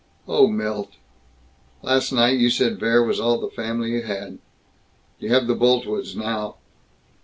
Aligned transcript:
"Oh, 0.27 0.47
Milt 0.47 0.93
Last 1.83 2.11
night 2.11 2.39
you 2.39 2.49
said 2.49 2.79
Vere 2.79 3.03
was 3.03 3.19
all 3.19 3.39
the 3.39 3.49
family 3.51 3.91
you 3.91 4.01
had. 4.01 4.39
You 5.19 5.29
have 5.29 5.45
the 5.45 5.53
Boltwoods, 5.53 6.15
now!" 6.15 6.55